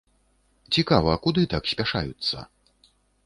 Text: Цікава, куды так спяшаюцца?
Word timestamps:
Цікава, 0.77 1.11
куды 1.27 1.43
так 1.53 1.69
спяшаюцца? 1.73 2.37